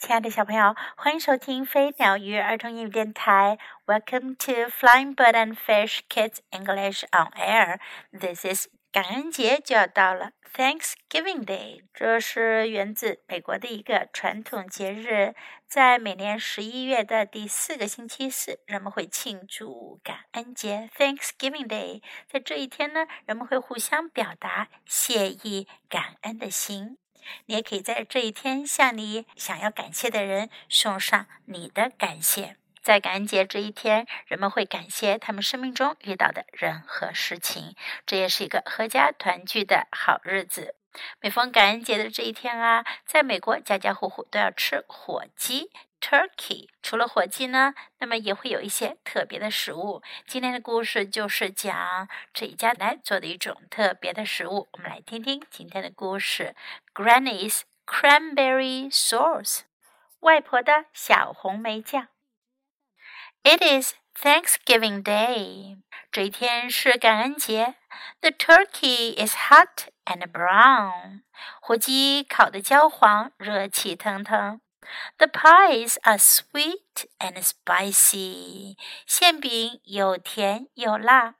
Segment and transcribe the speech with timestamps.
[0.00, 3.58] 亲爱的小朋友，欢迎收听飞鸟鱼儿童英语电台。
[3.84, 7.78] Welcome to Flying Bird and Fish Kids English on Air.
[8.10, 15.34] This is 感恩节就要到了，Thanksgiving Day，这是源自美国的一个传统节日，
[15.68, 22.02] 在每年十一月的第四个星期四，人们会庆祝感恩节 Thanksgiving Day。
[22.26, 26.96] 在这一天呢，人们会互相表达谢意、感恩的心。
[27.46, 32.56] 你也可以在这一天向你想要感谢的人送上你的感谢。
[32.82, 40.74] 在感恩节这一天，人们会感谢他们生命中遇到的人和事情，这也是一个阖家团聚的好日子。
[41.20, 46.68] 每逢感恩节的这一天啊，在美国家家户户都要吃火鸡 （turkey）。
[46.82, 50.02] 除了火鸡呢，那么也会有一些特别的食物。
[50.26, 54.68] 今天的故事就是讲这一家来做的一种特别的食物。
[54.72, 56.56] 我们来听听今天的故事
[56.94, 59.60] ：Granny's Cranberry Sauce，
[60.20, 62.08] 外婆的小红莓酱。
[63.42, 65.78] It is Thanksgiving Day.
[66.12, 67.76] 这一天是感恩节。
[68.20, 71.22] The turkey is hot and brown.
[71.60, 74.60] 火鸡烤得焦黄，热气腾腾。
[75.17, 78.77] The pies are sweet and spicy.
[79.05, 81.35] 馅饼又甜又辣。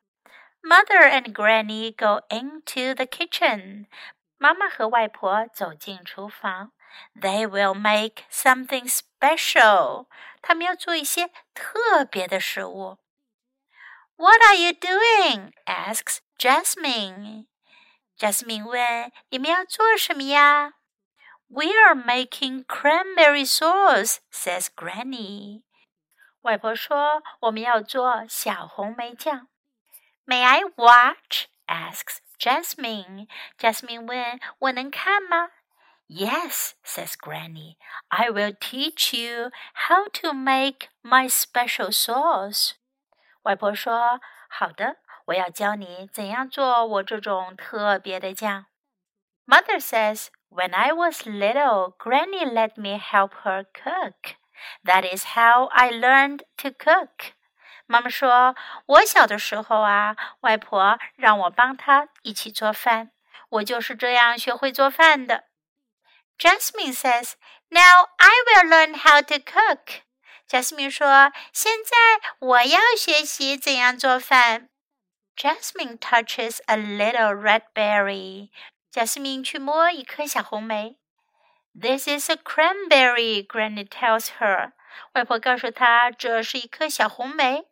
[0.61, 3.85] Mother and Granny go into the kitchen.
[4.37, 6.71] 妈妈和外婆走进厨房。
[7.13, 10.07] They will make something special.
[10.41, 12.97] 他们要做一些特别的食物。
[14.17, 15.51] What are you doing?
[15.65, 17.47] asks Jasmine.
[18.17, 20.75] Jasmine 问：“你们要做什么呀？”
[21.49, 25.63] ？”We are making cranberry sauce, says Granny.
[26.41, 29.47] 外婆说：“我们要做小红莓酱。”
[30.25, 31.45] May I watch?
[31.67, 33.27] asks Jasmine.
[33.57, 35.51] Jasmine 问：“我能看吗？”
[36.07, 37.77] Yes, says Granny.
[38.09, 42.73] I will teach you how to make my special sauce.
[43.43, 48.67] 外婆说：“好的，我要教你怎样做我这种特别的酱。”
[49.47, 54.35] Mother says, "When I was little, Granny let me help her cook.
[54.83, 57.33] That is how I learned to cook."
[57.87, 58.55] 妈妈说：“
[58.87, 63.11] 我小的时候啊，外婆让我帮她一起做饭，
[63.49, 65.45] 我就是这样学会做饭的。”
[66.39, 67.33] Jasmine says,
[67.69, 70.01] "Now I will learn how to cook."
[70.49, 74.69] Jasmine 说：“现在我要学习怎样做饭。”
[75.37, 78.49] Jasmine touches a little red berry.
[78.92, 80.96] Jasmine 去摸一颗小红莓。
[81.72, 84.72] This is a cranberry, Granny tells her.
[85.14, 87.66] 外婆告诉她这是一颗小红莓。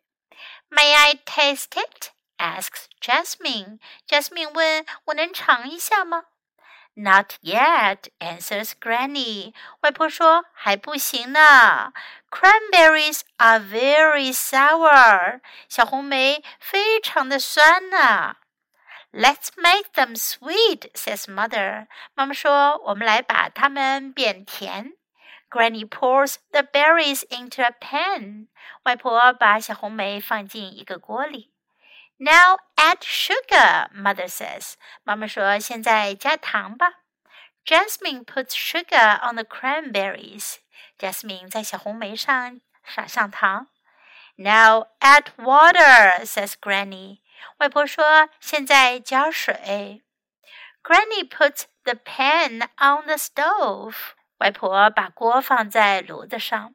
[0.69, 2.11] May I taste it?
[2.37, 3.79] asks Jasmine.
[4.07, 6.25] Jasmine 问：“我能尝一下吗？”
[6.95, 9.53] Not yet, answers Granny.
[9.81, 11.93] 外婆说还不行呢。
[12.29, 15.41] Cranberries are very sour.
[15.67, 18.37] 小红莓非常的酸呢。
[19.12, 21.86] Let's make them sweet, says mother.
[22.14, 24.94] 妈妈说我们来把它们变甜。
[25.48, 28.48] Granny pours the berries into a pan.
[28.82, 31.52] 外婆把小红莓放进一个锅里。
[32.16, 34.74] Now add sugar, mother says.
[35.04, 37.04] 妈妈说现在加糖吧。
[37.64, 40.56] Jasmine puts sugar on the cranberries.
[40.98, 43.68] Jasmine 在小红莓上撒上糖。
[44.36, 47.20] Now add water, says Granny.
[47.58, 50.02] 外婆说现在加水。
[50.82, 53.94] Granny puts the pan on the stove.
[54.38, 56.74] 外婆把锅放在炉子上。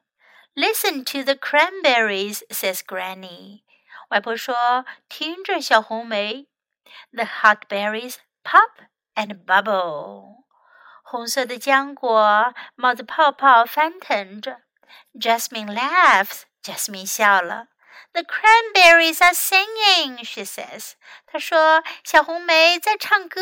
[0.54, 3.62] Listen to the cranberries, says Granny.
[4.08, 6.48] 外婆说：“听着，小红莓，
[7.12, 10.44] the hot berries pop and bubble。
[11.04, 14.62] 红色的浆果冒着泡泡翻腾着。
[15.14, 16.42] Jasmine laughs.
[16.62, 17.68] Jasmine 笑了。
[18.12, 20.94] The cranberries are singing, she says.
[21.26, 23.40] 她说：“小红莓在唱歌。”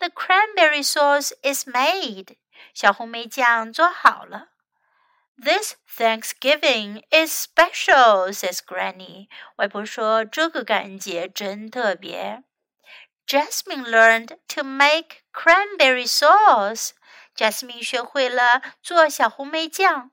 [0.00, 2.36] The cranberry sauce is made.
[2.72, 4.54] 小红莓酱做好了。
[5.36, 9.28] this Thanksgiving is special, says Granny.
[9.56, 12.44] 外婆说这个感恩节真特别。
[13.26, 16.90] Jasmine learned to make cranberry sauce.
[17.34, 20.12] Jasmine 学会了做小红莓酱。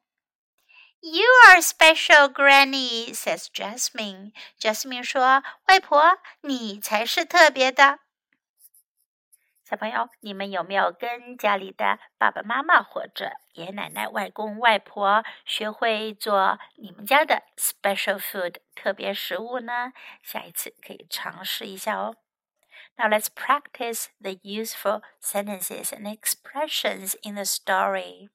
[1.05, 4.33] You are special, Granny, says Jasmine.
[4.59, 7.99] Jasmine 说：“外婆，你才是特别的。”
[9.65, 19.93] 小朋友，你们有没有跟家里的爸爸妈妈或者爷爷奶奶、外公外婆学会做你们家的 special food 特别食物呢？
[20.21, 22.17] 下一次可以尝试一下哦。
[22.97, 28.29] Now let's practice the useful sentences and expressions in the story.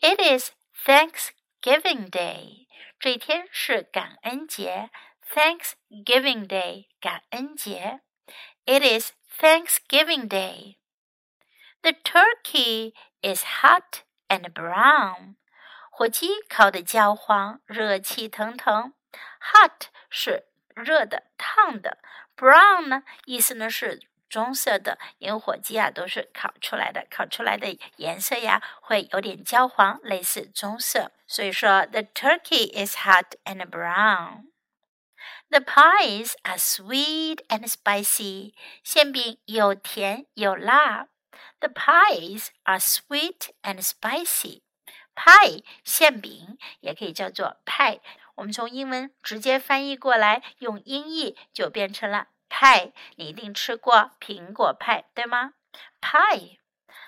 [0.00, 0.50] It is
[0.84, 2.66] Thanksgiving Day.
[2.98, 4.90] 这一天是感恩节，
[5.28, 8.00] Thanksgiving Day，感恩节。
[8.64, 10.76] It is Thanksgiving Day.
[11.82, 15.36] The turkey is hot and brown.
[15.90, 18.94] 火鸡烤得焦黄，热气腾腾。
[19.40, 21.98] Hot 是热的、烫的，
[22.36, 31.11] Brown 呢，意思呢是 棕色的，因为火鸡啊都是烤出来的，烤出来的颜色呀会有点焦黄，类似棕色。
[31.25, 34.45] 所以说，the turkey is hot and brown.
[35.49, 38.53] The pies are sweet and spicy.
[38.83, 41.07] 馅饼又甜又辣。
[41.59, 44.61] The pies are sweet and spicy.
[45.15, 47.99] Pie 馅饼也可以叫做派，
[48.35, 52.92] 我们从英文直接翻译过来，用音译就变成了派。
[53.16, 55.54] 你一定吃过苹果派，对吗？
[56.00, 56.58] Pie.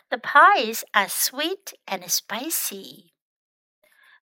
[0.08, 3.12] The pies are sweet and spicy.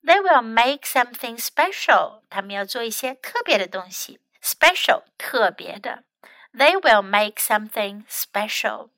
[0.05, 2.23] They will make something special.
[2.29, 6.05] 他们要做一些特别的东西，special 特别的。
[6.53, 8.91] They will make something special.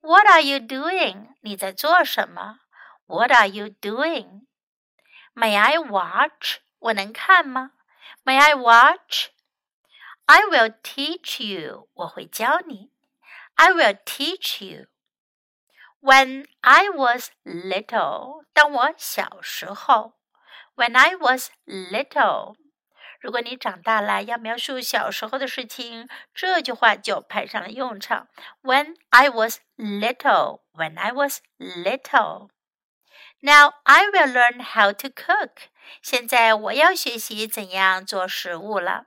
[0.00, 1.34] What are you doing?
[1.40, 2.60] 你在做什么？
[3.06, 4.46] What are you doing?
[5.34, 6.58] May I watch?
[6.78, 7.72] 我能看吗？
[8.24, 9.28] May I watch?
[10.26, 11.88] I will teach you.
[11.94, 12.92] 我会教你。
[13.54, 14.86] I will teach you.
[16.00, 20.14] When I was little，当我小时候，
[20.76, 22.54] When I was little，
[23.20, 28.28] 如果你长大了要描述小时候的事情，这句话就派上了用场。
[28.62, 35.50] When I was little，When I was little。Now I will learn how to cook。
[36.00, 39.06] 现在我要学习怎样做食物了。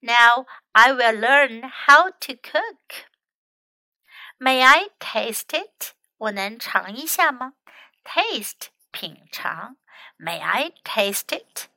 [0.00, 3.06] Now I will learn how to cook.
[4.38, 5.92] May I taste it?
[6.18, 7.54] 我能尝一下吗？
[8.04, 9.76] Taste 品尝。
[10.18, 11.68] May I taste it?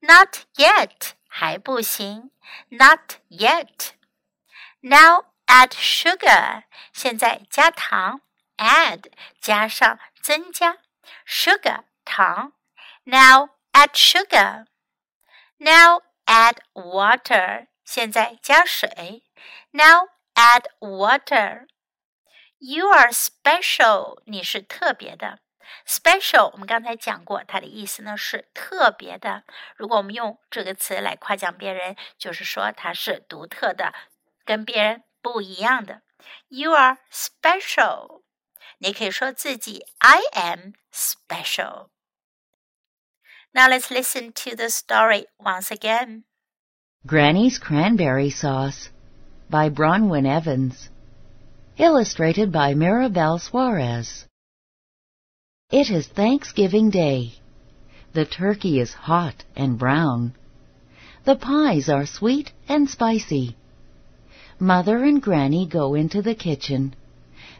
[0.00, 2.30] Not yet 还不行。
[2.68, 3.92] Not yet.
[4.80, 8.20] Now add sugar 现在加糖。
[8.56, 10.78] Add 加上增加。
[11.26, 12.52] Sugar 糖。
[13.04, 14.66] Now add sugar.
[15.58, 19.23] Now add water 现在加水。
[19.71, 21.67] Now add water.
[22.57, 25.39] You are special，你是特别的。
[25.85, 29.43] Special，我们刚才讲过，它的意思呢是特别的。
[29.75, 33.93] 如果我们用这个词来夸奖别人，就是说它是独特的，
[34.45, 36.01] 跟别人不一样的。
[36.47, 38.21] You are special，
[38.77, 41.89] 你可以说自己 I am special。
[43.55, 46.23] Now let's listen to the story once again.
[47.05, 48.89] Granny's Cranberry Sauce
[49.47, 50.89] by Bronwyn Evans.
[51.77, 54.25] Illustrated by Mirabel Suarez.
[55.71, 57.33] It is Thanksgiving Day.
[58.13, 60.33] The turkey is hot and brown.
[61.23, 63.55] The pies are sweet and spicy.
[64.59, 66.95] Mother and Granny go into the kitchen.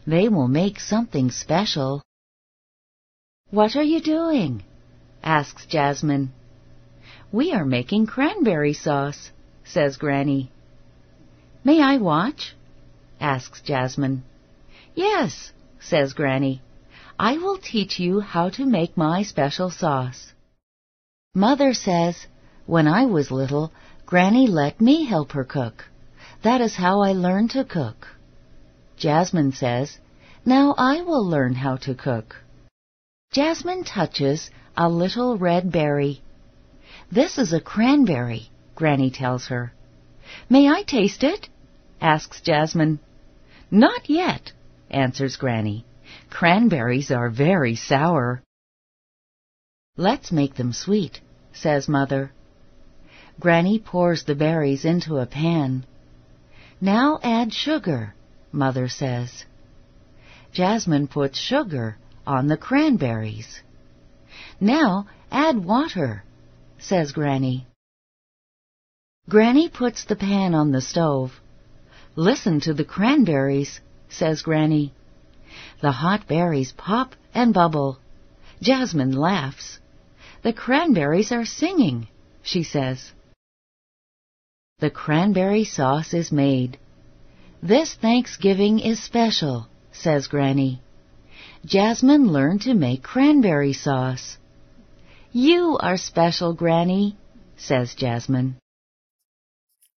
[0.08, 2.02] They will make something special.
[3.50, 4.64] What are you doing?
[5.24, 6.32] Asks Jasmine.
[7.32, 9.30] We are making cranberry sauce,
[9.64, 10.52] says Granny.
[11.64, 12.54] May I watch?
[13.18, 14.22] asks Jasmine.
[14.94, 16.60] Yes, says Granny.
[17.18, 20.32] I will teach you how to make my special sauce.
[21.34, 22.26] Mother says,
[22.66, 23.72] when I was little,
[24.04, 25.84] Granny let me help her cook.
[26.42, 28.08] That is how I learned to cook.
[28.96, 29.98] Jasmine says,
[30.44, 32.36] now I will learn how to cook.
[33.32, 36.20] Jasmine touches a little red berry.
[37.10, 39.72] This is a cranberry, Granny tells her.
[40.48, 41.48] May I taste it?
[42.00, 42.98] asks Jasmine.
[43.70, 44.52] Not yet,
[44.90, 45.84] answers Granny.
[46.30, 48.42] Cranberries are very sour.
[49.96, 51.20] Let's make them sweet,
[51.52, 52.32] says Mother.
[53.38, 55.86] Granny pours the berries into a pan.
[56.80, 58.14] Now add sugar,
[58.50, 59.44] Mother says.
[60.52, 63.62] Jasmine puts sugar on the cranberries.
[64.60, 66.24] Now add water,
[66.78, 67.66] says Granny.
[69.28, 71.40] Granny puts the pan on the stove.
[72.16, 74.92] Listen to the cranberries, says Granny.
[75.80, 77.98] The hot berries pop and bubble.
[78.62, 79.78] Jasmine laughs.
[80.42, 82.06] The cranberries are singing,
[82.42, 83.12] she says.
[84.78, 86.78] The cranberry sauce is made.
[87.62, 90.82] This Thanksgiving is special, says Granny.
[91.64, 94.36] Jasmine learned to make cranberry sauce.
[95.33, 97.15] You are special, Granny,
[97.57, 98.55] says Jasmine.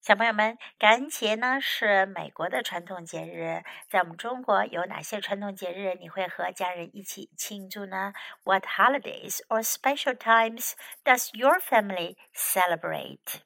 [0.00, 8.12] 小朋友们，感恩节呢是美国的传统节日，在我们中国有哪些传统节日你会和家人一起庆祝呢？
[8.42, 10.72] What holidays or special times
[11.04, 13.42] does your family celebrate？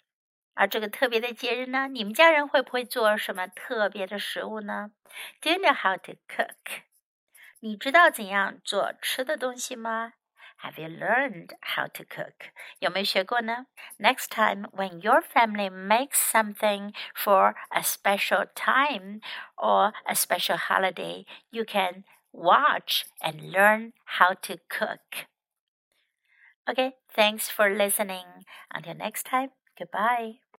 [0.54, 4.92] 而这个特别的节日呢，你们家人会不会做什么特别的食物呢？
[5.42, 6.80] Do you know how to cook？
[7.60, 10.14] 你知道怎样做吃的东西吗
[10.60, 12.50] ？have you learned how to cook?
[12.80, 13.66] 有没有学过呢?
[13.98, 19.20] Next time, when your family makes something for a special time
[19.56, 25.26] or a special holiday, you can watch and learn how to cook.
[26.68, 28.44] Okay, thanks for listening.
[28.72, 30.40] Until next time, goodbye.